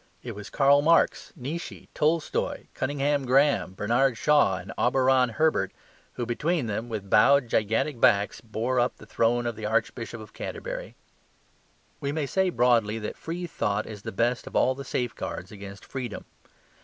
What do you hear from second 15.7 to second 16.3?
freedom.